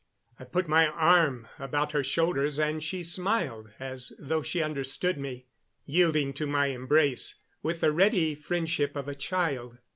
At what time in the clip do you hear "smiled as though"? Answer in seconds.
3.03-4.41